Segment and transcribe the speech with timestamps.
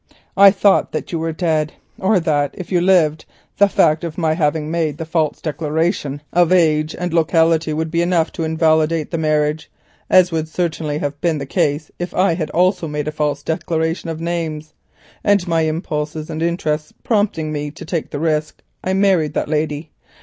[0.35, 3.25] I thought that you were dead, or that if you lived,
[3.57, 8.01] the fact of my having made the false declaration of age and locality would be
[8.01, 9.69] enough to invalidate the marriage,
[10.09, 14.09] as would certainly have been the case if I had also made a false declaration
[14.09, 14.73] of names;
[15.23, 19.91] and my impulses and interests prompting me to take the risk, I married that lady.